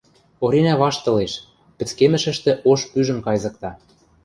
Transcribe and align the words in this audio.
Оринӓ 0.45 0.73
ваштылеш, 0.81 1.33
пӹцкемӹшӹштӹ 1.77 2.51
ош 2.71 2.81
пӱжӹм 2.91 3.19
кайзыкта. 3.25 3.71